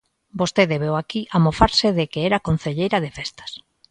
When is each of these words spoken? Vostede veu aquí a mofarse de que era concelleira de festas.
Vostede 0.39 0.75
veu 0.83 0.95
aquí 0.97 1.21
a 1.35 1.37
mofarse 1.45 1.87
de 1.97 2.05
que 2.11 2.19
era 2.29 2.43
concelleira 2.47 2.97
de 3.03 3.11
festas. 3.17 3.51